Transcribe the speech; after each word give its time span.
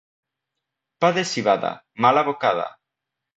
Pa 1.03 1.11
de 1.17 1.25
civada, 1.33 1.71
mala 2.07 2.25
bocada. 2.31 2.67